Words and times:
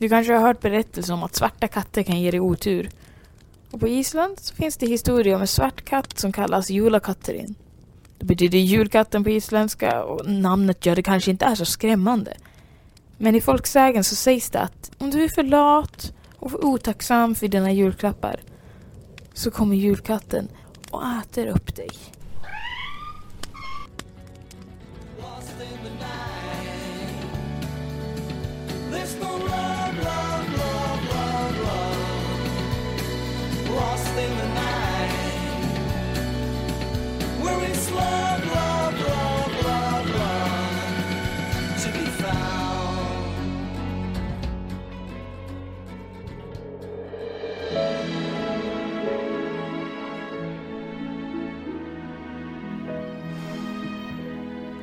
Du 0.00 0.08
kanske 0.08 0.32
har 0.32 0.40
hört 0.40 0.60
berättelser 0.60 1.14
om 1.14 1.22
att 1.22 1.34
svarta 1.34 1.68
katter 1.68 2.02
kan 2.02 2.20
ge 2.20 2.30
dig 2.30 2.40
otur. 2.40 2.90
Och 3.70 3.80
på 3.80 3.88
Island 3.88 4.38
så 4.38 4.54
finns 4.54 4.76
det 4.76 4.86
historier 4.86 5.34
om 5.34 5.40
en 5.40 5.46
svart 5.46 5.84
katt 5.84 6.18
som 6.18 6.32
kallas 6.32 6.70
Julakatterin. 6.70 7.54
Det 8.18 8.24
betyder 8.24 8.58
julkatten 8.58 9.24
på 9.24 9.30
isländska 9.30 10.02
och 10.02 10.30
namnet 10.30 10.86
gör 10.86 10.96
det 10.96 11.02
kanske 11.02 11.30
inte 11.30 11.44
är 11.44 11.54
så 11.54 11.64
skrämmande. 11.64 12.36
Men 13.18 13.34
i 13.34 13.40
folksägen 13.40 14.04
så 14.04 14.14
sägs 14.14 14.50
det 14.50 14.60
att 14.60 14.90
om 14.98 15.10
du 15.10 15.24
är 15.24 15.28
för 15.28 15.42
lat 15.42 16.12
och 16.36 16.50
för 16.50 16.64
otacksam 16.64 17.34
för 17.34 17.48
dina 17.48 17.72
julklappar 17.72 18.40
så 19.34 19.50
kommer 19.50 19.76
julkatten 19.76 20.48
och 20.90 21.02
äter 21.22 21.46
upp 21.46 21.76
dig. 21.76 21.90
Lost 25.18 25.52
in 25.60 25.78
the 25.84 25.90
night. 25.90 26.30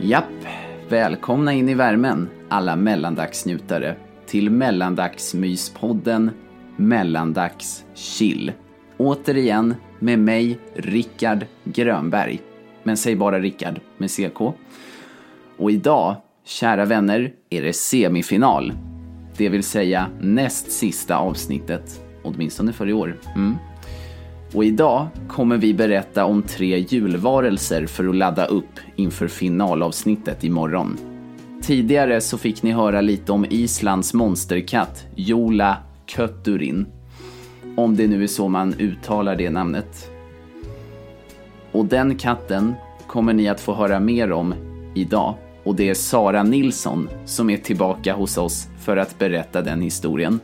Japp, 0.07 0.45
välkomna 0.89 1.53
in 1.53 1.69
i 1.69 1.73
värmen 1.73 2.29
alla 2.49 2.75
mellandagsnjutare 2.75 3.95
till 4.25 4.49
mellandagsmyspodden 4.49 6.31
Mellandags 6.77 7.85
chill. 7.95 8.51
Återigen 8.97 9.75
med 9.99 10.19
mig, 10.19 10.59
Rickard 10.75 11.45
Grönberg. 11.63 12.41
Men 12.83 12.97
säg 12.97 13.15
bara 13.15 13.39
Rickard 13.39 13.79
med 13.97 14.11
CK. 14.11 14.41
Och 15.57 15.71
idag, 15.71 16.15
kära 16.45 16.85
vänner, 16.85 17.33
är 17.49 17.61
det 17.61 17.73
semifinal. 17.73 18.73
Det 19.37 19.49
vill 19.49 19.63
säga 19.63 20.07
näst 20.19 20.71
sista 20.71 21.17
avsnittet, 21.17 22.01
åtminstone 22.23 22.73
för 22.73 22.89
i 22.89 22.93
år. 22.93 23.19
Mm. 23.35 23.55
Och 24.53 24.65
idag 24.65 25.07
kommer 25.27 25.57
vi 25.57 25.73
berätta 25.73 26.25
om 26.25 26.43
tre 26.43 26.77
julvarelser 26.77 27.85
för 27.85 28.07
att 28.09 28.15
ladda 28.15 28.45
upp 28.45 28.79
inför 28.95 29.27
finalavsnittet 29.27 30.43
imorgon. 30.43 30.97
Tidigare 31.61 32.21
så 32.21 32.37
fick 32.37 32.63
ni 32.63 32.71
höra 32.71 33.01
lite 33.01 33.31
om 33.31 33.45
Islands 33.49 34.13
monsterkatt, 34.13 35.05
Jola 35.15 35.77
Kötturin. 36.05 36.85
Om 37.77 37.95
det 37.95 38.07
nu 38.07 38.23
är 38.23 38.27
så 38.27 38.47
man 38.47 38.73
uttalar 38.79 39.35
det 39.35 39.49
namnet. 39.49 40.11
Och 41.71 41.85
den 41.85 42.17
katten 42.17 42.73
kommer 43.07 43.33
ni 43.33 43.47
att 43.47 43.59
få 43.59 43.73
höra 43.73 43.99
mer 43.99 44.31
om 44.31 44.53
idag. 44.95 45.35
Och 45.63 45.75
det 45.75 45.89
är 45.89 45.93
Sara 45.93 46.43
Nilsson 46.43 47.09
som 47.25 47.49
är 47.49 47.57
tillbaka 47.57 48.13
hos 48.13 48.37
oss 48.37 48.67
för 48.79 48.97
att 48.97 49.19
berätta 49.19 49.61
den 49.61 49.81
historien. 49.81 50.39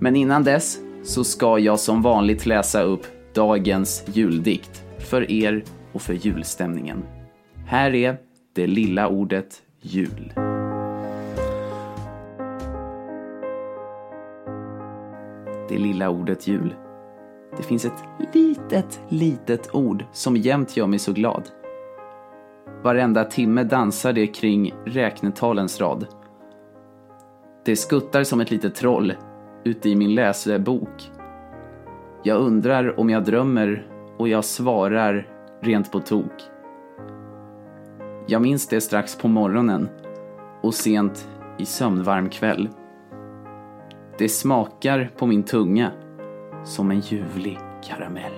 Men 0.00 0.16
innan 0.16 0.44
dess 0.44 0.78
så 1.04 1.24
ska 1.24 1.58
jag 1.58 1.80
som 1.80 2.02
vanligt 2.02 2.46
läsa 2.46 2.82
upp 2.82 3.06
dagens 3.34 4.04
juldikt 4.12 4.82
för 4.98 5.30
er 5.30 5.64
och 5.92 6.02
för 6.02 6.14
julstämningen. 6.14 7.02
Här 7.66 7.94
är 7.94 8.16
det 8.54 8.66
lilla 8.66 9.08
ordet 9.08 9.62
jul. 9.80 10.32
Det 15.70 15.78
lilla 15.78 16.10
ordet 16.10 16.46
jul. 16.46 16.74
Det 17.56 17.62
finns 17.62 17.84
ett 17.84 18.04
litet, 18.34 19.00
litet 19.08 19.74
ord 19.74 20.04
som 20.12 20.36
jämt 20.36 20.76
gör 20.76 20.86
mig 20.86 20.98
så 20.98 21.12
glad. 21.12 21.50
Varenda 22.82 23.24
timme 23.24 23.64
dansar 23.64 24.12
det 24.12 24.26
kring 24.26 24.74
räknetalens 24.86 25.80
rad. 25.80 26.06
Det 27.64 27.76
skuttar 27.76 28.24
som 28.24 28.40
ett 28.40 28.50
litet 28.50 28.74
troll 28.74 29.12
ute 29.64 29.88
i 29.88 29.96
min 29.96 30.14
läsebok. 30.14 31.10
Jag 32.22 32.40
undrar 32.40 33.00
om 33.00 33.10
jag 33.10 33.24
drömmer 33.24 33.86
och 34.18 34.28
jag 34.28 34.44
svarar 34.44 35.28
rent 35.62 35.92
på 35.92 36.00
tok. 36.00 36.42
Jag 38.26 38.42
minns 38.42 38.68
det 38.68 38.80
strax 38.80 39.16
på 39.16 39.28
morgonen 39.28 39.88
och 40.62 40.74
sent 40.74 41.28
i 41.58 41.66
sömnvarm 41.66 42.28
kväll. 42.28 42.68
Det 44.20 44.28
smakar 44.28 45.10
på 45.16 45.26
min 45.26 45.42
tunga 45.42 45.90
som 46.64 46.90
en 46.90 47.00
ljuvlig 47.00 47.58
karamell. 47.84 48.32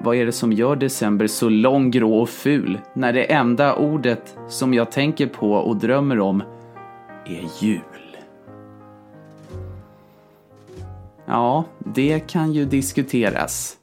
Vad 0.00 0.16
är 0.16 0.26
det 0.26 0.32
som 0.32 0.52
gör 0.52 0.76
december 0.76 1.26
så 1.26 1.48
lång, 1.48 1.90
grå 1.90 2.20
och 2.20 2.28
ful 2.28 2.78
när 2.94 3.12
det 3.12 3.32
enda 3.32 3.74
ordet 3.74 4.36
som 4.48 4.74
jag 4.74 4.92
tänker 4.92 5.26
på 5.26 5.52
och 5.52 5.76
drömmer 5.76 6.20
om 6.20 6.42
är 7.26 7.64
jul? 7.64 8.16
Ja, 11.26 11.64
det 11.78 12.20
kan 12.20 12.52
ju 12.52 12.64
diskuteras. 12.64 13.76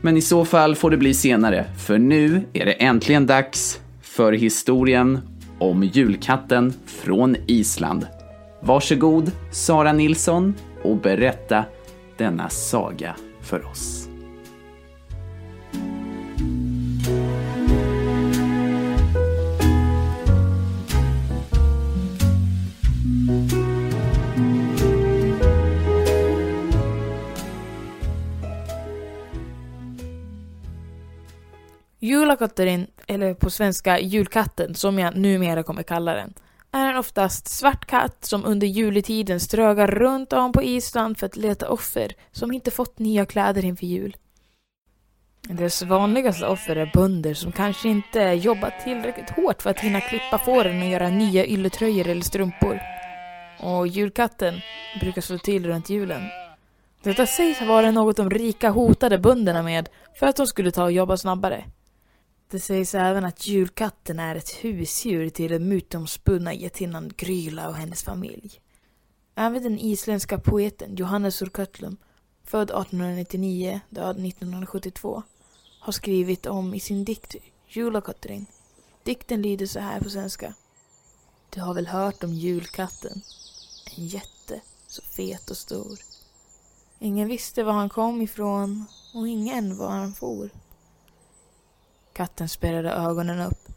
Men 0.00 0.16
i 0.16 0.22
så 0.22 0.44
fall 0.44 0.74
får 0.74 0.90
det 0.90 0.96
bli 0.96 1.14
senare, 1.14 1.64
för 1.86 1.98
nu 1.98 2.42
är 2.52 2.64
det 2.64 2.72
äntligen 2.72 3.26
dags 3.26 3.80
för 4.02 4.32
historien 4.32 5.20
om 5.58 5.84
julkatten 5.84 6.72
från 6.86 7.36
Island. 7.46 8.06
Varsågod, 8.66 9.32
Sara 9.50 9.92
Nilsson, 9.92 10.54
och 10.82 10.96
berätta 10.96 11.64
denna 12.16 12.48
saga 12.48 13.16
för 13.40 13.66
oss. 13.66 14.08
Julakatten, 31.98 32.86
eller 33.06 33.34
på 33.34 33.50
svenska 33.50 34.00
julkatten 34.00 34.74
som 34.74 34.98
jag 34.98 35.16
numera 35.16 35.62
kommer 35.62 35.82
kalla 35.82 36.14
den, 36.14 36.34
är 36.74 36.90
en 36.90 36.96
oftast 36.96 37.48
svart 37.48 37.86
katt 37.86 38.24
som 38.24 38.44
under 38.44 38.66
juletiden 38.66 39.40
strögar 39.40 39.86
runt 39.86 40.32
om 40.32 40.52
på 40.52 40.62
Island 40.62 41.18
för 41.18 41.26
att 41.26 41.36
leta 41.36 41.68
offer 41.68 42.12
som 42.32 42.52
inte 42.52 42.70
fått 42.70 42.98
nya 42.98 43.26
kläder 43.26 43.64
inför 43.64 43.86
jul. 43.86 44.16
Deras 45.48 45.82
vanligaste 45.82 46.46
offer 46.46 46.76
är 46.76 46.90
bönder 46.94 47.34
som 47.34 47.52
kanske 47.52 47.88
inte 47.88 48.20
jobbat 48.20 48.84
tillräckligt 48.84 49.30
hårt 49.30 49.62
för 49.62 49.70
att 49.70 49.80
hinna 49.80 50.00
klippa 50.00 50.38
fåren 50.38 50.82
och 50.82 50.88
göra 50.88 51.08
nya 51.08 51.46
ylletröjor 51.46 52.08
eller 52.08 52.22
strumpor. 52.22 52.80
Och 53.60 53.86
julkatten 53.86 54.54
brukar 55.00 55.20
slå 55.20 55.38
till 55.38 55.66
runt 55.66 55.90
julen. 55.90 56.22
Detta 57.02 57.26
sägs 57.26 57.58
ha 57.58 57.66
varit 57.66 57.94
något 57.94 58.16
de 58.16 58.30
rika 58.30 58.70
hotade 58.70 59.18
bönderna 59.18 59.62
med 59.62 59.88
för 60.18 60.26
att 60.26 60.36
de 60.36 60.46
skulle 60.46 60.70
ta 60.70 60.84
och 60.84 60.92
jobba 60.92 61.16
snabbare. 61.16 61.64
Det 62.54 62.60
sägs 62.60 62.94
även 62.94 63.24
att 63.24 63.46
julkatten 63.46 64.18
är 64.18 64.36
ett 64.36 64.50
husdjur 64.50 65.28
till 65.28 65.50
den 65.50 65.68
mytomspunna 65.68 66.54
getinnan 66.54 67.12
Gryla 67.16 67.68
och 67.68 67.74
hennes 67.74 68.02
familj. 68.02 68.60
Även 69.34 69.62
den 69.62 69.78
isländska 69.78 70.38
poeten 70.38 70.96
Johannes 70.96 71.42
Urkötlum, 71.42 71.96
född 72.44 72.70
1899, 72.70 73.80
död 73.90 74.26
1972, 74.26 75.22
har 75.80 75.92
skrivit 75.92 76.46
om 76.46 76.74
i 76.74 76.80
sin 76.80 77.04
dikt 77.04 77.34
Julakattering. 77.68 78.46
Dikten 79.02 79.42
lyder 79.42 79.66
så 79.66 79.80
här 79.80 80.00
på 80.00 80.10
svenska. 80.10 80.54
Du 81.50 81.60
har 81.60 81.74
väl 81.74 81.86
hört 81.86 82.24
om 82.24 82.34
julkatten? 82.34 83.22
En 83.96 84.06
jätte, 84.06 84.60
så 84.86 85.02
fet 85.02 85.50
och 85.50 85.56
stor. 85.56 85.98
Ingen 86.98 87.28
visste 87.28 87.62
var 87.62 87.72
han 87.72 87.88
kom 87.88 88.22
ifrån 88.22 88.84
och 89.14 89.28
ingen 89.28 89.76
var 89.76 89.90
han 89.90 90.12
for. 90.12 90.50
Katten 92.14 92.48
spärrade 92.48 92.90
ögonen 92.90 93.40
upp. 93.40 93.68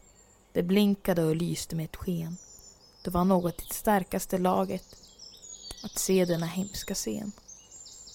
Det 0.54 0.63
blinkade 0.63 1.24
och 1.24 1.36
lyste 1.36 1.75
med 1.75 1.86
ett 1.86 1.95
sken. 1.95 2.38
Det 3.04 3.10
var 3.10 3.25
något 3.25 3.62
i 3.62 3.66
det 3.68 3.74
starkaste 3.74 4.38
laget. 4.38 4.95
Att 5.84 6.00
se 6.00 6.25
denna 6.25 6.45
hemska 6.45 6.95
scen. 6.95 7.31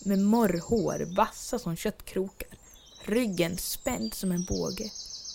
Med 0.05 0.19
morrhår, 0.19 1.15
vassa 1.17 1.59
som 1.59 1.77
köttkrokar. 1.77 2.49
Ryggen 3.05 3.59
spänd 3.59 4.15
som 4.15 4.33
en 4.33 4.45
båge. 4.45 4.91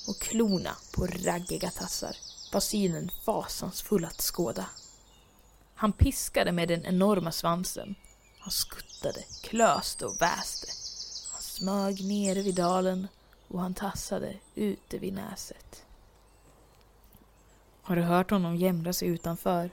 Och 0.08 0.20
klorna 0.20 0.76
på 0.96 1.08
raggiga 1.08 1.70
tassar 1.70 2.18
var 2.54 2.60
synen 2.60 3.12
fasansfull 3.26 4.06
att 4.06 4.22
skåda. 4.22 4.66
Han 5.76 5.92
piskade 5.92 6.52
med 6.52 6.68
den 6.68 6.86
enorma 6.86 7.32
svansen. 7.32 7.96
Han 8.40 8.52
skuttade, 8.52 9.24
klöste 9.44 10.06
och 10.06 10.22
väste. 10.22 10.68
Han 11.34 11.42
smög 11.42 12.04
nere 12.04 12.42
vid 12.42 12.56
dalen 12.56 13.08
och 13.48 13.62
han 13.62 13.74
tassade 13.74 14.34
ute 14.56 14.98
vid 14.98 15.14
näset. 15.14 15.86
Har 17.82 17.96
du 17.96 18.02
hört 18.02 18.32
honom 18.32 18.56
jämra 18.56 18.94
sig 18.94 19.08
utanför? 19.08 19.72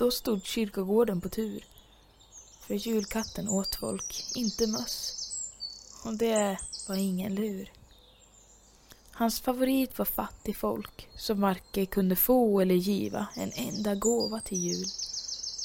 då 0.00 0.10
stod 0.10 0.44
kyrkogården 0.44 1.20
på 1.20 1.28
tur. 1.28 1.64
För 2.60 2.74
julkatten 2.74 3.48
åt 3.48 3.74
folk, 3.74 4.24
inte 4.34 4.66
möss. 4.66 5.16
Och 6.04 6.16
det 6.16 6.58
var 6.88 6.96
ingen 6.96 7.34
lur. 7.34 7.72
Hans 9.10 9.40
favorit 9.40 9.98
var 9.98 10.04
fattigfolk 10.04 11.08
som 11.16 11.40
varken 11.40 11.86
kunde 11.86 12.16
få 12.16 12.60
eller 12.60 12.74
giva 12.74 13.26
en 13.34 13.52
enda 13.54 13.94
gåva 13.94 14.40
till 14.40 14.58
jul. 14.58 14.86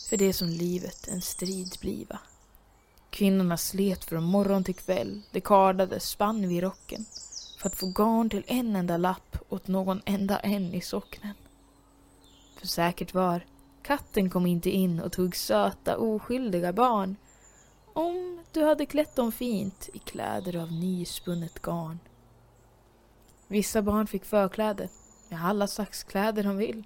För 0.09 0.17
det 0.17 0.33
som 0.33 0.47
livet 0.47 1.07
en 1.07 1.21
strid 1.21 1.77
bliva. 1.81 2.19
Kvinnorna 3.09 3.57
slet 3.57 4.05
från 4.05 4.23
morgon 4.23 4.63
till 4.63 4.75
kväll, 4.75 5.21
de 5.31 5.41
kardade 5.41 5.99
spann 5.99 6.47
vid 6.47 6.63
rocken 6.63 7.05
för 7.65 7.69
att 7.69 7.75
få 7.75 7.87
garn 7.87 8.29
till 8.29 8.43
en 8.47 8.75
enda 8.75 8.97
lapp 8.97 9.37
åt 9.49 9.67
någon 9.67 10.01
enda 10.05 10.39
en 10.39 10.73
i 10.73 10.81
socknen. 10.81 11.33
För 12.57 12.67
säkert 12.67 13.13
var, 13.13 13.45
katten 13.81 14.29
kom 14.29 14.45
inte 14.45 14.69
in 14.69 14.99
och 14.99 15.11
tog 15.11 15.35
söta 15.35 15.97
oskyldiga 15.97 16.73
barn 16.73 17.15
om 17.93 18.39
du 18.51 18.63
hade 18.63 18.85
klätt 18.85 19.15
dem 19.15 19.31
fint 19.31 19.89
i 19.93 19.99
kläder 19.99 20.55
av 20.55 20.71
nyspunnet 20.71 21.61
garn. 21.61 21.99
Vissa 23.47 23.81
barn 23.81 24.07
fick 24.07 24.25
förkläde 24.25 24.89
med 25.29 25.45
alla 25.45 25.67
slags 25.67 26.03
kläder 26.03 26.43
de 26.43 26.57
vill. 26.57 26.83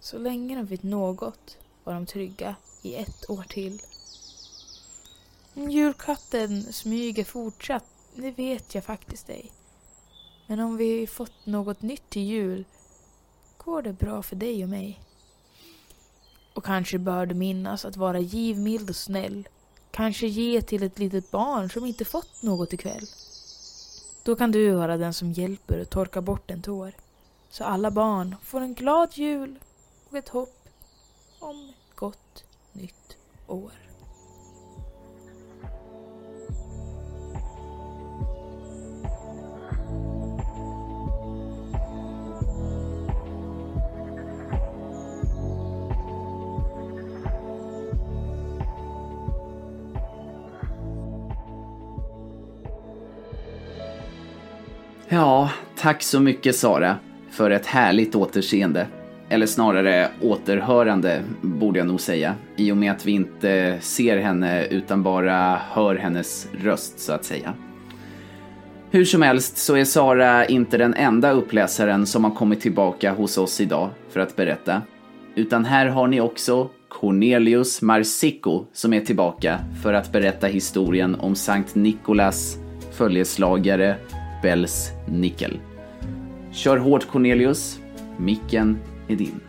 Så 0.00 0.18
länge 0.18 0.56
de 0.56 0.68
fick 0.68 0.82
något 0.82 1.58
var 1.84 1.94
de 1.94 2.06
trygga 2.06 2.56
i 2.82 2.94
ett 2.94 3.30
år 3.30 3.42
till. 3.48 3.80
Om 5.54 5.70
julkatten 5.70 6.72
smyger 6.72 7.24
fortsatt, 7.24 7.84
det 8.14 8.30
vet 8.30 8.74
jag 8.74 8.84
faktiskt 8.84 9.30
ej. 9.30 9.52
Men 10.50 10.60
om 10.60 10.76
vi 10.76 11.06
fått 11.06 11.46
något 11.46 11.82
nytt 11.82 12.10
till 12.10 12.22
jul 12.22 12.64
går 13.56 13.82
det 13.82 13.92
bra 13.92 14.22
för 14.22 14.36
dig 14.36 14.62
och 14.62 14.68
mig. 14.68 15.00
Och 16.54 16.64
kanske 16.64 16.98
bör 16.98 17.26
du 17.26 17.34
minnas 17.34 17.84
att 17.84 17.96
vara 17.96 18.18
givmild 18.18 18.90
och 18.90 18.96
snäll. 18.96 19.48
Kanske 19.90 20.26
ge 20.26 20.62
till 20.62 20.82
ett 20.82 20.98
litet 20.98 21.30
barn 21.30 21.70
som 21.70 21.86
inte 21.86 22.04
fått 22.04 22.42
något 22.42 22.72
ikväll. 22.72 23.06
Då 24.22 24.36
kan 24.36 24.52
du 24.52 24.70
vara 24.70 24.96
den 24.96 25.14
som 25.14 25.32
hjälper 25.32 25.80
och 25.80 25.90
torkar 25.90 26.20
bort 26.20 26.50
en 26.50 26.62
tår. 26.62 26.92
Så 27.50 27.64
alla 27.64 27.90
barn 27.90 28.36
får 28.42 28.60
en 28.60 28.74
glad 28.74 29.10
jul 29.14 29.58
och 30.10 30.16
ett 30.16 30.28
hopp 30.28 30.68
om 31.38 31.68
ett 31.68 31.96
gott 31.96 32.44
nytt 32.72 33.16
år. 33.46 33.87
Ja, 55.10 55.50
tack 55.76 56.02
så 56.02 56.20
mycket 56.20 56.56
Sara 56.56 56.96
för 57.30 57.50
ett 57.50 57.66
härligt 57.66 58.14
återseende. 58.14 58.86
Eller 59.28 59.46
snarare 59.46 60.08
återhörande, 60.20 61.22
borde 61.40 61.78
jag 61.78 61.86
nog 61.86 62.00
säga. 62.00 62.34
I 62.56 62.72
och 62.72 62.76
med 62.76 62.92
att 62.92 63.06
vi 63.06 63.12
inte 63.12 63.78
ser 63.80 64.18
henne 64.18 64.64
utan 64.64 65.02
bara 65.02 65.60
hör 65.70 65.96
hennes 65.96 66.48
röst, 66.62 67.00
så 67.00 67.12
att 67.12 67.24
säga. 67.24 67.54
Hur 68.90 69.04
som 69.04 69.22
helst 69.22 69.58
så 69.58 69.76
är 69.76 69.84
Sara 69.84 70.46
inte 70.46 70.78
den 70.78 70.94
enda 70.94 71.30
uppläsaren 71.30 72.06
som 72.06 72.24
har 72.24 72.30
kommit 72.30 72.60
tillbaka 72.60 73.12
hos 73.12 73.38
oss 73.38 73.60
idag 73.60 73.90
för 74.10 74.20
att 74.20 74.36
berätta. 74.36 74.82
Utan 75.34 75.64
här 75.64 75.86
har 75.86 76.06
ni 76.06 76.20
också 76.20 76.68
Cornelius 76.88 77.82
Marsico 77.82 78.64
som 78.72 78.92
är 78.92 79.00
tillbaka 79.00 79.58
för 79.82 79.92
att 79.92 80.12
berätta 80.12 80.46
historien 80.46 81.14
om 81.14 81.34
Sankt 81.34 81.74
Nikolas 81.74 82.56
följeslagare 82.92 83.96
Bells 84.42 84.90
Nickel. 85.06 85.60
Kör 86.52 86.76
hårt 86.76 87.06
Cornelius, 87.06 87.78
micken 88.16 88.78
är 89.08 89.16
din. 89.16 89.40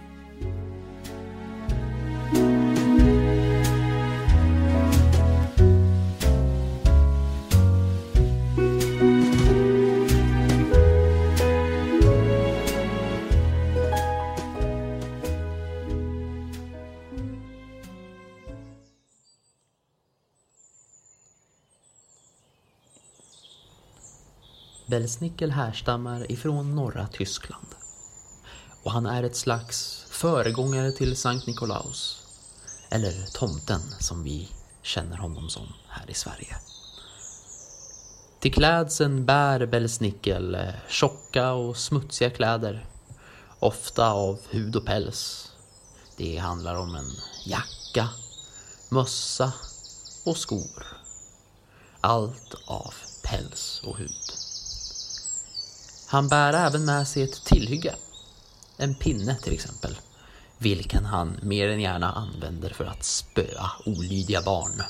Belsnickel 24.90 25.52
härstammar 25.52 26.32
ifrån 26.32 26.76
norra 26.76 27.08
Tyskland. 27.08 27.68
Och 28.84 28.92
han 28.92 29.06
är 29.06 29.24
ett 29.24 29.36
slags 29.36 30.06
föregångare 30.10 30.92
till 30.92 31.18
Sankt 31.18 31.48
Nikolaus. 31.48 32.24
Eller 32.90 33.26
tomten 33.26 33.80
som 34.00 34.24
vi 34.24 34.50
känner 34.82 35.18
honom 35.18 35.50
som 35.50 35.68
här 35.88 36.10
i 36.10 36.14
Sverige. 36.14 36.56
Till 38.40 38.54
klädseln 38.54 39.26
bär 39.26 39.66
Belsnickel 39.66 40.56
eh, 40.56 40.74
tjocka 40.88 41.52
och 41.52 41.78
smutsiga 41.78 42.30
kläder. 42.30 42.86
Ofta 43.60 44.12
av 44.12 44.40
hud 44.50 44.76
och 44.76 44.86
päls. 44.86 45.52
Det 46.18 46.38
handlar 46.38 46.76
om 46.76 46.96
en 46.96 47.12
jacka, 47.46 48.10
mössa 48.90 49.54
och 50.26 50.38
skor. 50.38 50.86
Allt 52.02 52.56
av 52.66 52.94
päls 53.24 53.82
och 53.84 53.98
hud. 53.98 54.39
Han 56.12 56.28
bär 56.28 56.54
även 56.54 56.86
med 56.86 57.08
sig 57.08 57.24
ett 57.24 57.44
tillhygge. 57.44 57.96
En 58.78 58.96
pinne 58.96 59.38
till 59.44 59.54
exempel. 59.54 59.98
Vilken 60.58 61.06
han 61.06 61.40
mer 61.42 61.70
än 61.70 61.82
gärna 61.82 62.12
använder 62.12 62.70
för 62.70 62.86
att 62.86 63.04
spöa 63.04 63.72
olydiga 63.86 64.42
barn. 64.42 64.84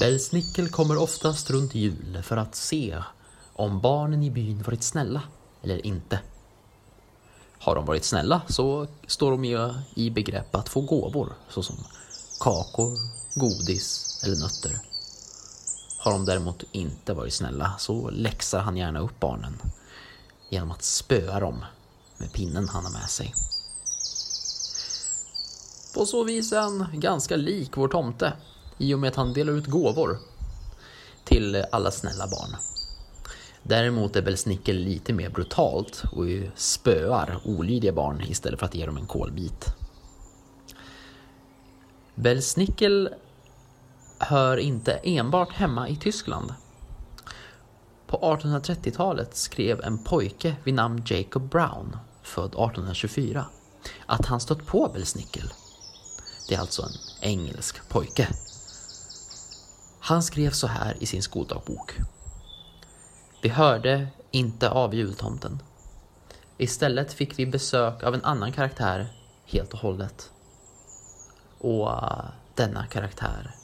Bellsnickel 0.00 0.68
kommer 0.68 0.96
oftast 0.96 1.50
runt 1.50 1.74
jul 1.74 2.22
för 2.22 2.36
att 2.36 2.54
se 2.54 3.02
om 3.52 3.80
barnen 3.80 4.22
i 4.22 4.30
byn 4.30 4.62
varit 4.62 4.82
snälla 4.82 5.22
eller 5.62 5.86
inte. 5.86 6.20
Har 7.58 7.74
de 7.74 7.86
varit 7.86 8.04
snälla 8.04 8.42
så 8.48 8.86
står 9.06 9.30
de 9.30 9.44
ju 9.44 9.74
i 9.94 10.10
begrepp 10.10 10.54
att 10.54 10.68
få 10.68 10.80
gåvor 10.80 11.32
såsom 11.48 11.76
kakor, 12.40 12.98
godis 13.34 14.20
eller 14.24 14.36
nötter. 14.36 14.78
Har 15.98 16.12
de 16.12 16.24
däremot 16.24 16.64
inte 16.72 17.14
varit 17.14 17.34
snälla 17.34 17.74
så 17.78 18.10
läxar 18.10 18.60
han 18.60 18.76
gärna 18.76 19.00
upp 19.00 19.20
barnen 19.20 19.58
genom 20.48 20.70
att 20.70 20.82
spöa 20.82 21.40
dem 21.40 21.64
med 22.18 22.32
pinnen 22.32 22.68
han 22.68 22.84
har 22.84 22.92
med 22.92 23.08
sig. 23.10 23.34
På 25.94 26.06
så 26.06 26.24
vis 26.24 26.52
är 26.52 26.60
han 26.60 26.86
ganska 26.92 27.36
lik 27.36 27.76
vår 27.76 27.88
tomte 27.88 28.32
i 28.78 28.94
och 28.94 28.98
med 28.98 29.08
att 29.08 29.16
han 29.16 29.32
delar 29.32 29.52
ut 29.52 29.66
gåvor 29.66 30.18
till 31.24 31.64
alla 31.72 31.90
snälla 31.90 32.26
barn. 32.26 32.56
Däremot 33.62 34.16
är 34.16 34.22
Belsnickel 34.22 34.76
lite 34.76 35.12
mer 35.12 35.30
brutalt 35.30 36.02
och 36.12 36.24
spöar 36.54 37.40
olydiga 37.44 37.92
barn 37.92 38.20
istället 38.20 38.58
för 38.58 38.66
att 38.66 38.74
ge 38.74 38.86
dem 38.86 38.96
en 38.96 39.06
kolbit. 39.06 39.66
Belsnickel 42.14 43.08
hör 44.18 44.56
inte 44.56 44.92
enbart 44.92 45.52
hemma 45.52 45.88
i 45.88 45.96
Tyskland. 45.96 46.54
På 48.08 48.16
1830-talet 48.16 49.36
skrev 49.36 49.80
en 49.84 49.98
pojke 49.98 50.56
vid 50.64 50.74
namn 50.74 51.02
Jacob 51.06 51.48
Brown, 51.48 51.96
född 52.22 52.44
1824, 52.44 53.46
att 54.06 54.26
han 54.26 54.40
stött 54.40 54.66
på 54.66 54.90
Belsnickel. 54.94 55.52
Det 56.48 56.54
är 56.54 56.58
alltså 56.58 56.82
en 56.82 56.92
engelsk 57.20 57.88
pojke. 57.88 58.28
Han 60.00 60.22
skrev 60.22 60.50
så 60.50 60.66
här 60.66 60.96
i 61.00 61.06
sin 61.06 61.22
skoldagbok. 61.22 61.96
Vi 63.42 63.48
hörde 63.48 64.08
inte 64.30 64.70
av 64.70 64.94
jultomten. 64.94 65.62
Istället 66.58 67.12
fick 67.12 67.38
vi 67.38 67.46
besök 67.46 68.02
av 68.02 68.14
en 68.14 68.24
annan 68.24 68.52
karaktär 68.52 69.06
helt 69.46 69.72
och 69.72 69.78
hållet. 69.78 70.30
Och 71.58 71.88
uh, 71.88 72.24
denna 72.54 72.86
karaktär 72.86 73.54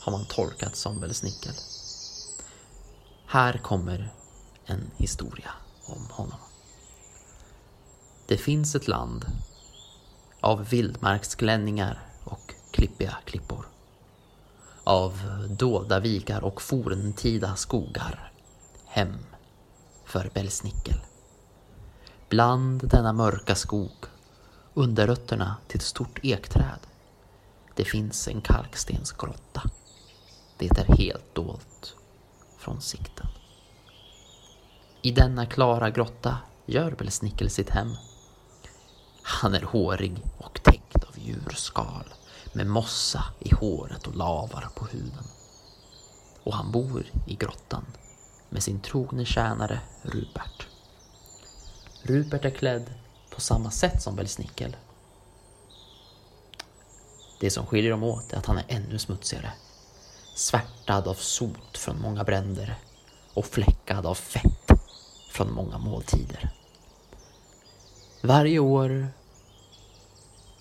har 0.00 0.12
man 0.12 0.24
tolkat 0.24 0.76
som 0.76 1.00
Belsnickel. 1.00 1.54
Här 3.30 3.58
kommer 3.58 4.10
en 4.66 4.90
historia 4.96 5.50
om 5.86 6.06
honom. 6.10 6.38
Det 8.26 8.36
finns 8.36 8.74
ett 8.74 8.88
land 8.88 9.26
av 10.40 10.68
vildmarksklänningar 10.68 12.02
och 12.24 12.54
klippiga 12.70 13.16
klippor. 13.24 13.66
Av 14.84 15.20
dolda 15.48 16.00
vikar 16.00 16.44
och 16.44 16.62
forntida 16.62 17.56
skogar. 17.56 18.32
Hem 18.86 19.16
för 20.04 20.30
Belsnickel. 20.34 21.00
Bland 22.28 22.88
denna 22.88 23.12
mörka 23.12 23.54
skog, 23.54 24.06
under 24.74 25.06
rötterna 25.06 25.56
till 25.66 25.78
ett 25.78 25.84
stort 25.84 26.18
ekträd, 26.22 26.80
det 27.74 27.84
finns 27.84 28.28
en 28.28 28.40
kalkstensgrotta. 28.40 29.62
Det 30.58 30.78
är 30.78 30.96
helt 30.96 31.34
dolt 31.34 31.94
från 32.58 32.80
sikten. 32.80 33.26
I 35.02 35.10
denna 35.10 35.46
klara 35.46 35.90
grotta 35.90 36.38
gör 36.66 36.90
Belsnickel 36.90 37.50
sitt 37.50 37.70
hem. 37.70 37.94
Han 39.22 39.54
är 39.54 39.62
hårig 39.62 40.22
och 40.38 40.62
täckt 40.62 41.04
av 41.04 41.18
djurskal 41.18 42.14
med 42.52 42.66
mossa 42.66 43.24
i 43.40 43.54
håret 43.54 44.06
och 44.06 44.16
lavar 44.16 44.68
på 44.74 44.86
huden. 44.86 45.24
Och 46.42 46.54
han 46.54 46.72
bor 46.72 47.04
i 47.26 47.34
grottan 47.34 47.84
med 48.48 48.62
sin 48.62 48.80
trogne 48.80 49.24
tjänare 49.24 49.80
Rupert. 50.02 50.66
Rupert 52.02 52.44
är 52.44 52.50
klädd 52.50 52.94
på 53.30 53.40
samma 53.40 53.70
sätt 53.70 54.02
som 54.02 54.16
Belsnickel. 54.16 54.76
Det 57.40 57.50
som 57.50 57.66
skiljer 57.66 57.90
dem 57.90 58.02
åt 58.02 58.32
är 58.32 58.36
att 58.36 58.46
han 58.46 58.58
är 58.58 58.64
ännu 58.68 58.98
smutsigare. 58.98 59.52
Svärtad 60.38 61.08
av 61.08 61.14
sot 61.14 61.78
från 61.78 62.00
många 62.00 62.24
bränder 62.24 62.74
och 63.34 63.46
fläckad 63.46 64.06
av 64.06 64.14
fett 64.14 64.70
från 65.30 65.52
många 65.52 65.78
måltider. 65.78 66.50
Varje 68.22 68.58
år, 68.58 69.08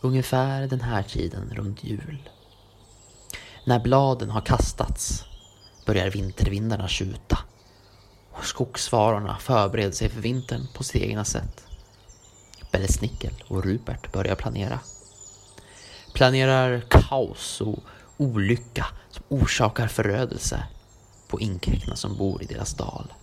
ungefär 0.02 0.68
den 0.68 0.82
här 0.82 1.04
tiden 1.04 1.54
runt 1.56 1.84
jul, 1.84 2.30
när 3.66 3.80
bladen 3.80 4.30
har 4.30 4.42
kastats 4.42 5.24
börjar 5.86 6.10
vintervindarna 6.10 6.88
tjuta 6.88 7.40
och 8.32 8.46
skogsvarorna 8.46 9.38
förbereder 9.38 9.92
sig 9.92 10.10
för 10.10 10.22
vintern 10.22 10.68
på 10.74 10.84
sitt 10.84 11.02
egna 11.02 11.26
sätt. 11.26 11.68
Belle 12.72 12.88
Snickel 12.88 13.44
och 13.48 13.64
Rupert 13.64 14.12
börjar 14.12 14.36
planera. 14.36 14.80
Planerar 16.14 16.82
kaos 16.90 17.62
och 17.62 17.80
olycka 18.18 18.86
som 19.10 19.24
orsakar 19.30 19.88
förödelse 19.88 20.64
på 21.28 21.40
inkräktarna 21.40 21.96
som 21.96 22.18
bor 22.18 22.44
i 22.44 22.46
deras 22.46 22.74
dal. 22.74 23.14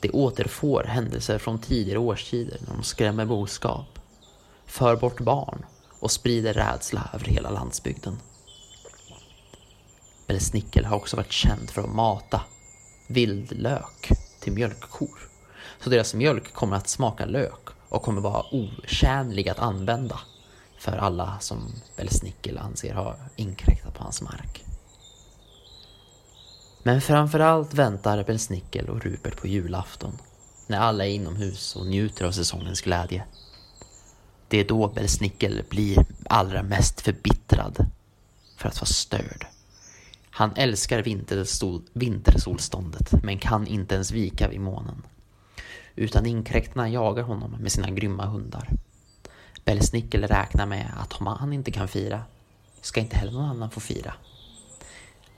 De 0.00 0.10
återfår 0.10 0.84
händelser 0.84 1.38
från 1.38 1.58
tidigare 1.58 1.98
årstider 1.98 2.58
när 2.60 2.74
de 2.74 2.82
skrämmer 2.82 3.24
boskap, 3.24 3.98
för 4.66 4.96
bort 4.96 5.20
barn 5.20 5.64
och 6.00 6.10
sprider 6.10 6.54
rädsla 6.54 7.10
över 7.14 7.24
hela 7.24 7.50
landsbygden. 7.50 8.18
Bellesnickel 10.26 10.84
har 10.84 10.96
också 10.96 11.16
varit 11.16 11.32
känd 11.32 11.70
för 11.70 11.82
att 11.82 11.94
mata 11.94 12.40
vildlök 13.08 14.08
till 14.40 14.52
mjölkkor. 14.52 15.18
Så 15.80 15.90
deras 15.90 16.14
mjölk 16.14 16.52
kommer 16.52 16.76
att 16.76 16.88
smaka 16.88 17.24
lök 17.26 17.68
och 17.88 18.02
kommer 18.02 18.20
vara 18.20 18.54
otjänlig 18.54 19.48
att 19.48 19.58
använda 19.58 20.20
för 20.82 20.96
alla 20.96 21.38
som 21.40 21.72
Belsnickel 21.96 22.58
anser 22.58 22.94
har 22.94 23.16
inkräktat 23.36 23.94
på 23.94 24.02
hans 24.02 24.22
mark. 24.22 24.64
Men 26.82 27.00
framförallt 27.00 27.74
väntar 27.74 28.24
Belsnickel 28.24 28.88
och 28.88 29.04
Rupert 29.04 29.40
på 29.40 29.46
julafton 29.46 30.18
när 30.66 30.78
alla 30.78 31.06
är 31.06 31.10
inomhus 31.10 31.76
och 31.76 31.86
njuter 31.86 32.24
av 32.24 32.32
säsongens 32.32 32.80
glädje. 32.80 33.24
Det 34.48 34.60
är 34.60 34.64
då 34.64 34.88
Belsnickel 34.88 35.62
blir 35.70 36.06
allra 36.24 36.62
mest 36.62 37.00
förbittrad 37.00 37.86
för 38.56 38.68
att 38.68 38.80
vara 38.80 38.86
störd. 38.86 39.46
Han 40.30 40.52
älskar 40.56 41.02
vintersol, 41.02 41.82
vintersolståndet 41.92 43.12
men 43.22 43.38
kan 43.38 43.66
inte 43.66 43.94
ens 43.94 44.12
vika 44.12 44.48
vid 44.48 44.60
månen. 44.60 45.02
Utan 45.96 46.26
inkräktarna 46.26 46.88
jagar 46.88 47.22
honom 47.22 47.50
med 47.50 47.72
sina 47.72 47.90
grymma 47.90 48.26
hundar. 48.26 48.68
Bellsnickel 49.64 50.24
räknar 50.24 50.66
med 50.66 50.92
att 50.98 51.12
om 51.12 51.26
han 51.26 51.52
inte 51.52 51.70
kan 51.70 51.88
fira 51.88 52.22
ska 52.80 53.00
inte 53.00 53.16
heller 53.16 53.32
någon 53.32 53.50
annan 53.50 53.70
få 53.70 53.80
fira. 53.80 54.14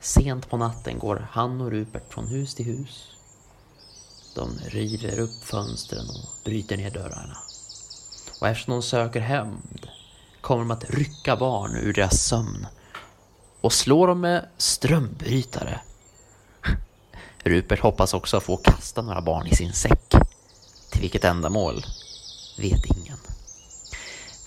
Sent 0.01 0.51
på 0.51 0.57
natten 0.57 0.99
går 0.99 1.29
han 1.31 1.61
och 1.61 1.71
Rupert 1.71 2.13
från 2.13 2.27
hus 2.27 2.55
till 2.55 2.67
hus. 2.67 3.09
De 4.35 4.59
river 4.69 5.19
upp 5.19 5.45
fönstren 5.45 6.09
och 6.11 6.45
bryter 6.45 6.77
ner 6.77 6.91
dörrarna. 6.91 7.37
Och 8.41 8.49
eftersom 8.49 8.73
de 8.73 8.83
söker 8.83 9.21
hämnd 9.21 9.89
kommer 10.41 10.63
de 10.65 10.71
att 10.71 10.91
rycka 10.91 11.37
barn 11.37 11.77
ur 11.77 11.93
deras 11.93 12.23
sömn 12.23 12.67
och 13.61 13.73
slå 13.73 14.07
dem 14.07 14.21
med 14.21 14.49
strömbrytare. 14.57 15.81
Rupert 17.39 17.81
hoppas 17.81 18.15
också 18.15 18.41
få 18.41 18.57
kasta 18.57 19.03
några 19.03 19.21
barn 19.21 19.47
i 19.47 19.57
sin 19.57 19.73
säck. 19.73 20.15
Till 20.91 21.01
vilket 21.01 21.25
ändamål 21.25 21.85
vet 22.59 22.85
ingen. 22.85 23.19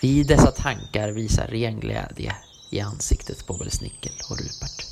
Vid 0.01 0.27
dessa 0.27 0.51
tankar 0.51 1.09
visar 1.09 1.47
ren 1.47 1.79
glädje 1.79 2.35
i 2.69 2.79
ansiktet 2.79 3.47
på 3.47 3.53
Belsnickel 3.53 4.11
och 4.29 4.37
Rupert. 4.37 4.85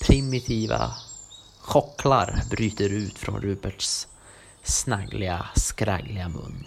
Primitiva 0.00 0.94
chocklar 1.60 2.42
bryter 2.50 2.88
ut 2.88 3.18
från 3.18 3.40
Ruperts 3.40 4.08
snaggliga, 4.62 5.46
skraggliga 5.56 6.28
mun. 6.28 6.66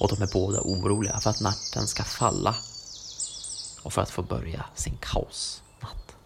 Och 0.00 0.08
de 0.08 0.22
är 0.22 0.32
båda 0.32 0.60
oroliga 0.60 1.20
för 1.20 1.30
att 1.30 1.40
natten 1.40 1.86
ska 1.86 2.04
falla 2.04 2.54
och 3.82 3.92
för 3.92 4.02
att 4.02 4.10
få 4.10 4.22
börja 4.22 4.64
sin 4.74 4.96
kaosnatt. 5.00 6.16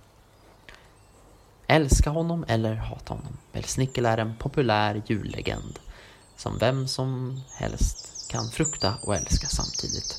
Älska 1.66 2.10
honom 2.10 2.44
eller 2.48 2.74
hata 2.74 3.14
honom. 3.14 3.36
Belsnickel 3.52 4.06
är 4.06 4.18
en 4.18 4.36
populär 4.36 5.02
jullegend 5.06 5.78
som 6.36 6.58
vem 6.58 6.88
som 6.88 7.40
helst 7.52 8.13
kan 8.34 8.50
frukta 8.50 8.94
och 9.00 9.16
älska 9.16 9.48
samtidigt. 9.48 10.18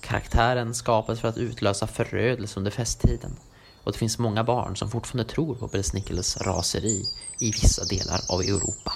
Karaktären 0.00 0.74
skapas 0.74 1.20
för 1.20 1.28
att 1.28 1.36
utlösa 1.36 1.86
förödelse 1.86 2.60
under 2.60 2.70
festtiden 2.70 3.36
och 3.84 3.92
det 3.92 3.98
finns 3.98 4.18
många 4.18 4.44
barn 4.44 4.76
som 4.76 4.90
fortfarande 4.90 5.32
tror 5.32 5.54
på 5.54 5.66
Belsnickels 5.66 6.36
raseri 6.36 7.08
i 7.38 7.50
vissa 7.50 7.84
delar 7.84 8.20
av 8.28 8.40
Europa. 8.40 8.92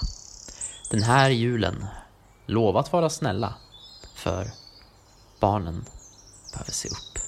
Den 0.91 1.03
här 1.03 1.31
julen, 1.31 1.87
lova 2.47 2.81
att 2.81 2.93
vara 2.93 3.11
snälla, 3.11 3.55
för 4.15 4.51
barnen 5.41 5.85
behöver 6.53 6.73
se 6.73 6.89
upp. 6.89 7.26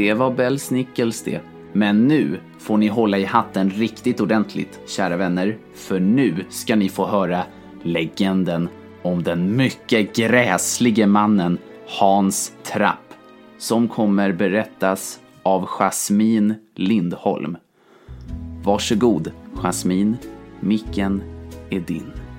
Det 0.00 0.14
var 0.14 0.30
Bells 0.30 0.70
Nickels 0.70 1.22
det. 1.22 1.40
Men 1.72 2.08
nu 2.08 2.40
får 2.58 2.78
ni 2.78 2.88
hålla 2.88 3.18
i 3.18 3.24
hatten 3.24 3.70
riktigt 3.70 4.20
ordentligt, 4.20 4.80
kära 4.86 5.16
vänner. 5.16 5.58
För 5.74 6.00
nu 6.00 6.34
ska 6.48 6.76
ni 6.76 6.88
få 6.88 7.06
höra 7.06 7.44
legenden 7.82 8.68
om 9.02 9.22
den 9.22 9.56
mycket 9.56 10.16
gräslige 10.16 11.06
mannen 11.06 11.58
Hans 12.00 12.52
Trapp. 12.62 13.14
Som 13.58 13.88
kommer 13.88 14.32
berättas 14.32 15.20
av 15.42 15.66
Jasmin 15.66 16.54
Lindholm. 16.74 17.56
Varsågod, 18.64 19.32
Jasmin. 19.62 20.16
Micken 20.60 21.22
är 21.70 21.80
din. 21.80 22.29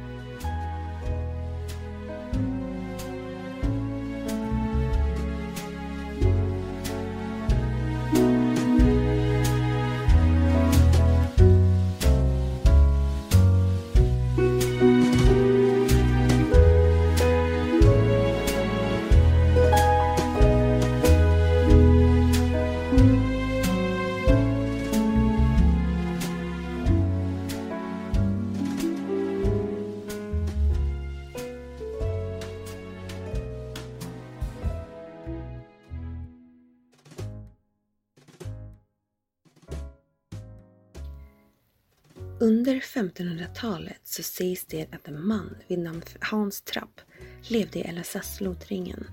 Under 42.41 42.75
1500-talet 42.75 44.01
så 44.03 44.23
sägs 44.23 44.65
det 44.65 44.87
att 44.91 45.07
en 45.07 45.27
man 45.27 45.57
vid 45.67 45.79
namn 45.79 46.01
Hans 46.21 46.61
Trapp 46.61 47.01
levde 47.49 47.79
i 47.79 47.91
LSS-lotringen. 47.91 49.05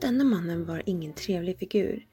Denna 0.00 0.24
mannen 0.24 0.64
var 0.64 0.82
ingen 0.86 1.12
trevlig 1.12 1.58
figur. 1.58 2.06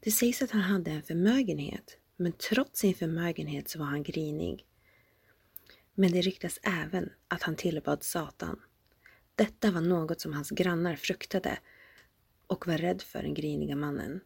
Det 0.00 0.10
sägs 0.10 0.42
att 0.42 0.50
han 0.50 0.62
hade 0.62 0.90
en 0.90 1.02
förmögenhet, 1.02 1.96
men 2.16 2.32
trots 2.32 2.80
sin 2.80 2.94
förmögenhet 2.94 3.68
så 3.68 3.78
var 3.78 3.86
han 3.86 4.02
grinig. 4.02 4.66
Men 5.94 6.12
det 6.12 6.20
ryktas 6.20 6.60
även 6.62 7.10
att 7.28 7.42
han 7.42 7.56
tillbad 7.56 8.02
Satan. 8.02 8.60
Detta 9.34 9.70
var 9.70 9.80
något 9.80 10.20
som 10.20 10.32
hans 10.32 10.50
grannar 10.50 10.96
fruktade 10.96 11.58
och 12.46 12.66
var 12.66 12.78
rädd 12.78 13.02
för 13.02 13.22
den 13.22 13.34
griniga 13.34 13.76
mannen. 13.76 14.20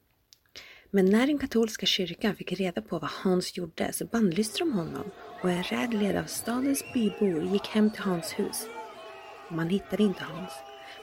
Men 0.91 1.07
när 1.07 1.27
den 1.27 1.39
katolska 1.39 1.87
kyrkan 1.87 2.37
fick 2.37 2.53
reda 2.53 2.83
på 2.83 2.99
vad 2.99 3.11
Hans 3.11 3.57
gjorde 3.57 3.93
så 3.93 4.07
bannlyste 4.07 4.59
de 4.59 4.73
honom 4.73 5.11
och 5.47 5.53
en 5.53 5.63
räd 5.63 5.95
led 5.95 6.17
av 6.17 6.25
stadens 6.25 6.85
bybor 6.95 7.43
gick 7.43 7.67
hem 7.67 7.91
till 7.91 8.03
Hans 8.03 8.39
hus. 8.39 8.67
Man 9.49 9.69
hittade 9.69 10.03
inte 10.03 10.25
Hans, 10.25 10.53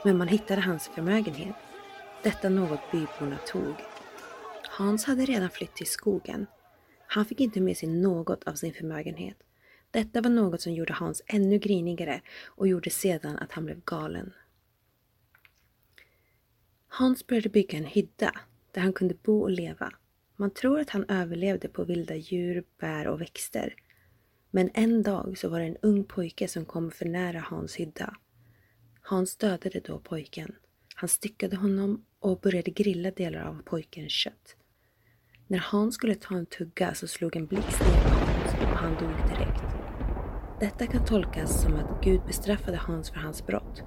men 0.05 0.17
man 0.17 0.27
hittade 0.27 0.61
hans 0.61 0.87
förmögenhet. 0.87 1.55
Detta 2.23 2.49
något 2.49 2.91
byborna 2.91 3.37
tog. 3.47 3.75
Hans 4.69 5.05
hade 5.05 5.25
redan 5.25 5.49
flytt 5.49 5.75
till 5.75 5.87
skogen. 5.87 6.47
Han 7.07 7.25
fick 7.25 7.39
inte 7.39 7.61
med 7.61 7.77
sig 7.77 7.89
något 7.89 8.43
av 8.43 8.53
sin 8.53 8.73
förmögenhet. 8.73 9.37
Detta 9.91 10.21
var 10.21 10.29
något 10.29 10.61
som 10.61 10.73
gjorde 10.73 10.93
Hans 10.93 11.21
ännu 11.25 11.57
grinigare 11.57 12.21
och 12.45 12.67
gjorde 12.67 12.89
sedan 12.89 13.37
att 13.37 13.51
han 13.51 13.65
blev 13.65 13.83
galen. 13.83 14.33
Hans 16.87 17.27
började 17.27 17.49
bygga 17.49 17.77
en 17.77 17.85
hydda 17.85 18.31
där 18.71 18.81
han 18.81 18.93
kunde 18.93 19.15
bo 19.23 19.41
och 19.41 19.51
leva. 19.51 19.93
Man 20.35 20.51
tror 20.51 20.79
att 20.79 20.89
han 20.89 21.05
överlevde 21.09 21.67
på 21.67 21.83
vilda 21.83 22.15
djur, 22.15 22.63
bär 22.79 23.07
och 23.07 23.21
växter. 23.21 23.75
Men 24.55 24.69
en 24.73 25.03
dag 25.03 25.37
så 25.37 25.49
var 25.49 25.59
det 25.59 25.65
en 25.65 25.77
ung 25.81 26.03
pojke 26.03 26.47
som 26.47 26.65
kom 26.65 26.91
för 26.91 27.05
nära 27.05 27.39
Hans 27.39 27.75
hydda. 27.75 28.15
Hans 29.01 29.35
dödade 29.35 29.79
då 29.79 29.99
pojken. 29.99 30.55
Han 30.95 31.09
styckade 31.09 31.55
honom 31.55 32.05
och 32.19 32.39
började 32.39 32.71
grilla 32.71 33.11
delar 33.11 33.41
av 33.43 33.61
pojkens 33.65 34.11
kött. 34.11 34.55
När 35.47 35.57
Hans 35.59 35.95
skulle 35.95 36.15
ta 36.15 36.35
en 36.35 36.45
tugga 36.45 36.93
så 36.93 37.07
slog 37.07 37.35
en 37.35 37.47
blixt 37.47 37.79
ner 37.79 38.03
på 38.03 38.09
Hans 38.09 38.53
och 38.53 38.77
han 38.77 38.93
dog 38.93 39.29
direkt. 39.29 39.63
Detta 40.59 40.87
kan 40.87 41.05
tolkas 41.05 41.61
som 41.61 41.75
att 41.75 42.03
Gud 42.03 42.21
bestraffade 42.27 42.77
Hans 42.77 43.09
för 43.09 43.19
hans 43.19 43.45
brott. 43.47 43.83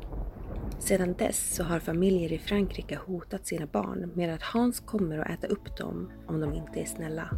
Sedan 0.78 1.14
dess 1.18 1.54
så 1.54 1.64
har 1.64 1.80
familjer 1.80 2.32
i 2.32 2.38
Frankrike 2.38 2.98
hotat 3.06 3.46
sina 3.46 3.66
barn 3.66 4.12
med 4.14 4.34
att 4.34 4.42
Hans 4.42 4.80
kommer 4.80 5.18
att 5.18 5.30
äta 5.30 5.46
upp 5.46 5.76
dem 5.76 6.12
om 6.26 6.40
de 6.40 6.54
inte 6.54 6.80
är 6.80 6.86
snälla. 6.86 7.30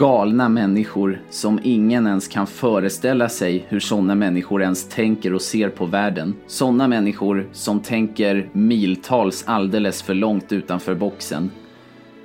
Galna 0.00 0.48
människor 0.48 1.22
som 1.30 1.60
ingen 1.62 2.06
ens 2.06 2.28
kan 2.28 2.46
föreställa 2.46 3.28
sig 3.28 3.64
hur 3.68 3.80
sådana 3.80 4.14
människor 4.14 4.62
ens 4.62 4.88
tänker 4.88 5.34
och 5.34 5.42
ser 5.42 5.68
på 5.68 5.86
världen. 5.86 6.34
Sådana 6.46 6.88
människor 6.88 7.48
som 7.52 7.80
tänker 7.80 8.48
miltals 8.52 9.44
alldeles 9.46 10.02
för 10.02 10.14
långt 10.14 10.52
utanför 10.52 10.94
boxen. 10.94 11.50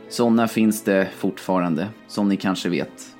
Sådana 0.09 0.47
finns 0.47 0.83
det 0.83 1.07
fortfarande, 1.17 1.87
som 2.07 2.29
ni 2.29 2.37
kanske 2.37 2.69
vet. 2.69 3.15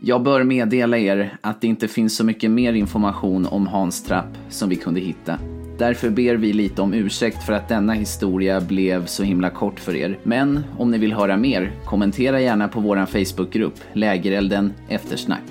Jag 0.00 0.22
bör 0.22 0.44
meddela 0.44 0.98
er 0.98 1.38
att 1.40 1.60
det 1.60 1.66
inte 1.66 1.88
finns 1.88 2.16
så 2.16 2.24
mycket 2.24 2.50
mer 2.50 2.72
information 2.72 3.46
om 3.46 3.66
Hans 3.66 4.04
Trapp 4.04 4.38
som 4.48 4.68
vi 4.68 4.76
kunde 4.76 5.00
hitta. 5.00 5.38
Därför 5.80 6.10
ber 6.10 6.34
vi 6.34 6.52
lite 6.52 6.82
om 6.82 6.94
ursäkt 6.94 7.42
för 7.42 7.52
att 7.52 7.68
denna 7.68 7.92
historia 7.92 8.60
blev 8.60 9.06
så 9.06 9.22
himla 9.22 9.50
kort 9.50 9.80
för 9.80 9.96
er. 9.96 10.18
Men 10.22 10.64
om 10.78 10.90
ni 10.90 10.98
vill 10.98 11.12
höra 11.12 11.36
mer, 11.36 11.72
kommentera 11.84 12.40
gärna 12.40 12.68
på 12.68 12.80
vår 12.80 13.06
Facebookgrupp 13.06 13.74
Lägerelden 13.92 14.72
Eftersnack. 14.88 15.42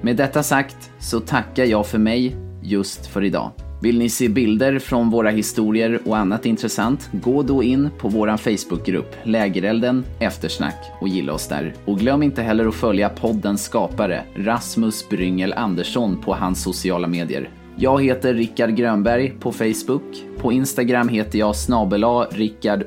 Med 0.00 0.16
detta 0.16 0.42
sagt 0.42 0.90
så 0.98 1.20
tackar 1.20 1.64
jag 1.64 1.86
för 1.86 1.98
mig 1.98 2.36
just 2.62 3.06
för 3.06 3.24
idag. 3.24 3.50
Vill 3.82 3.98
ni 3.98 4.08
se 4.08 4.28
bilder 4.28 4.78
från 4.78 5.10
våra 5.10 5.30
historier 5.30 6.00
och 6.04 6.16
annat 6.16 6.46
intressant? 6.46 7.10
Gå 7.12 7.42
då 7.42 7.62
in 7.62 7.90
på 7.98 8.08
vår 8.08 8.36
Facebookgrupp 8.36 9.16
Lägerelden 9.22 10.04
Eftersnack 10.18 10.92
och 11.00 11.08
gilla 11.08 11.32
oss 11.32 11.48
där. 11.48 11.74
Och 11.84 11.98
glöm 11.98 12.22
inte 12.22 12.42
heller 12.42 12.66
att 12.66 12.74
följa 12.74 13.08
poddens 13.08 13.64
skapare 13.64 14.24
Rasmus 14.36 15.08
Bryngel 15.08 15.52
Andersson 15.52 16.20
på 16.20 16.34
hans 16.34 16.62
sociala 16.62 17.08
medier. 17.08 17.61
Jag 17.76 18.02
heter 18.02 18.34
Rickard 18.34 18.76
Grönberg 18.76 19.30
på 19.30 19.52
Facebook. 19.52 20.24
På 20.38 20.52
Instagram 20.52 21.08
heter 21.08 21.38
jag 21.38 21.56
snabela 21.56 22.24
rickard 22.24 22.82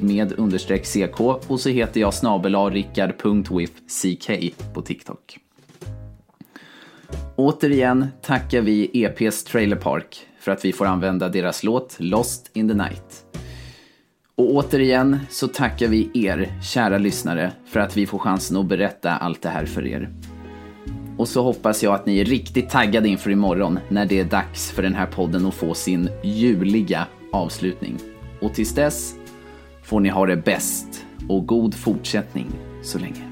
med 0.00 0.32
understreck 0.38 0.86
ck 0.86 1.20
och 1.20 1.60
så 1.60 1.68
heter 1.68 2.00
jag 2.00 2.14
snabela 2.14 2.70
rickard.withck 2.70 4.54
på 4.74 4.82
TikTok. 4.82 5.38
Återigen 7.36 8.06
tackar 8.22 8.60
vi 8.60 8.90
EPs 9.04 9.44
Trailer 9.44 9.76
Park 9.76 10.26
för 10.40 10.52
att 10.52 10.64
vi 10.64 10.72
får 10.72 10.86
använda 10.86 11.28
deras 11.28 11.64
låt 11.64 11.96
Lost 11.98 12.50
in 12.52 12.68
the 12.68 12.74
Night. 12.74 13.24
Och 14.34 14.54
återigen 14.54 15.18
så 15.30 15.48
tackar 15.48 15.88
vi 15.88 16.10
er, 16.14 16.52
kära 16.62 16.98
lyssnare, 16.98 17.52
för 17.66 17.80
att 17.80 17.96
vi 17.96 18.06
får 18.06 18.18
chansen 18.18 18.56
att 18.56 18.66
berätta 18.66 19.10
allt 19.10 19.42
det 19.42 19.48
här 19.48 19.66
för 19.66 19.86
er. 19.86 20.10
Och 21.20 21.28
så 21.28 21.42
hoppas 21.42 21.82
jag 21.82 21.94
att 21.94 22.06
ni 22.06 22.18
är 22.18 22.24
riktigt 22.24 22.70
taggade 22.70 23.08
inför 23.08 23.30
imorgon 23.30 23.78
när 23.88 24.06
det 24.06 24.20
är 24.20 24.24
dags 24.24 24.70
för 24.70 24.82
den 24.82 24.94
här 24.94 25.06
podden 25.06 25.46
att 25.46 25.54
få 25.54 25.74
sin 25.74 26.08
juliga 26.22 27.06
avslutning. 27.32 27.98
Och 28.40 28.54
tills 28.54 28.74
dess 28.74 29.14
får 29.82 30.00
ni 30.00 30.08
ha 30.08 30.26
det 30.26 30.36
bäst 30.36 31.06
och 31.28 31.46
god 31.46 31.74
fortsättning 31.74 32.46
så 32.82 32.98
länge. 32.98 33.29